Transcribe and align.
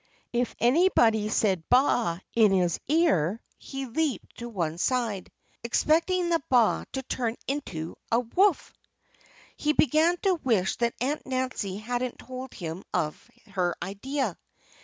If 0.33 0.55
anybody 0.57 1.29
said 1.29 1.69
baa 1.69 2.17
in 2.35 2.51
his 2.53 2.79
ear 2.87 3.39
he 3.59 3.85
leaped 3.85 4.39
to 4.39 4.49
one 4.49 4.79
side, 4.79 5.31
expecting 5.63 6.29
the 6.29 6.41
baa 6.49 6.85
to 6.93 7.03
turn 7.03 7.35
into 7.45 7.97
a 8.11 8.19
woof! 8.21 8.73
He 9.57 9.73
began 9.73 10.17
to 10.23 10.39
wish 10.43 10.77
that 10.77 10.95
Aunt 11.01 11.27
Nancy 11.27 11.77
hadn't 11.77 12.17
told 12.17 12.55
him 12.55 12.83
of 12.91 13.29
her 13.51 13.75
idea. 13.79 14.39